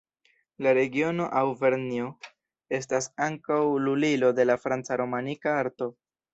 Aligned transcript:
La 0.65 0.71
regiono 0.77 1.27
Aŭvernjo 1.41 2.07
estas 2.79 3.11
ankaŭ 3.29 3.61
lulilo 3.85 4.35
de 4.41 4.51
la 4.51 4.59
franca 4.67 5.01
romanika 5.07 5.59
arto. 5.63 5.95